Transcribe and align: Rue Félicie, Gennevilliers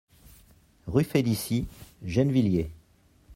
Rue 0.87 1.03
Félicie, 1.03 1.67
Gennevilliers 2.01 2.71